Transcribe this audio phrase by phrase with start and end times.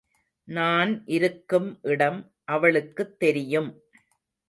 [0.47, 2.19] நான் இருக்கும் இடம்
[2.47, 3.71] அவளுக்குத் தெரியும்.